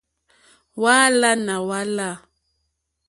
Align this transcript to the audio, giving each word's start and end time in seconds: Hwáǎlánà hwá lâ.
Hwáǎlánà 0.79 1.55
hwá 1.63 1.79
lâ. 1.97 2.09